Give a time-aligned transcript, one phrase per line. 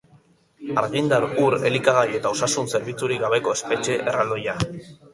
[0.81, 4.61] Argindar, ur, elikagai eta osasun zerbitzurik gabeko espetxe erraldoia.